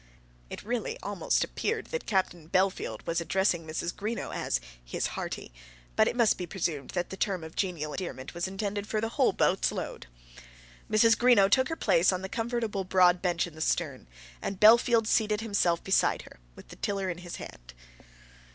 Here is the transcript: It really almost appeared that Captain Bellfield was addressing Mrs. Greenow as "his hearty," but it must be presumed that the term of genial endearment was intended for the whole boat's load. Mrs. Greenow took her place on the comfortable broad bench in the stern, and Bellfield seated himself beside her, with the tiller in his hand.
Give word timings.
It 0.49 0.63
really 0.63 0.97
almost 1.03 1.43
appeared 1.43 1.91
that 1.91 2.07
Captain 2.07 2.49
Bellfield 2.49 3.05
was 3.05 3.21
addressing 3.21 3.67
Mrs. 3.67 3.93
Greenow 3.93 4.33
as 4.33 4.59
"his 4.83 5.05
hearty," 5.13 5.53
but 5.95 6.07
it 6.07 6.15
must 6.15 6.39
be 6.39 6.47
presumed 6.47 6.89
that 6.95 7.11
the 7.11 7.15
term 7.17 7.43
of 7.43 7.55
genial 7.55 7.93
endearment 7.93 8.33
was 8.33 8.47
intended 8.47 8.87
for 8.87 8.99
the 8.99 9.09
whole 9.09 9.31
boat's 9.31 9.71
load. 9.71 10.07
Mrs. 10.89 11.15
Greenow 11.15 11.51
took 11.51 11.69
her 11.69 11.75
place 11.75 12.11
on 12.11 12.23
the 12.23 12.29
comfortable 12.29 12.83
broad 12.83 13.21
bench 13.21 13.45
in 13.45 13.53
the 13.53 13.61
stern, 13.61 14.07
and 14.41 14.59
Bellfield 14.59 15.05
seated 15.05 15.41
himself 15.41 15.83
beside 15.83 16.23
her, 16.23 16.39
with 16.55 16.69
the 16.69 16.77
tiller 16.77 17.07
in 17.11 17.19
his 17.19 17.35
hand. 17.35 17.75